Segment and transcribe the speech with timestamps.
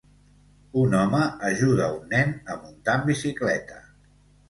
[0.83, 1.19] Un home
[1.51, 3.83] ajuda un nen a muntar en bicicleta.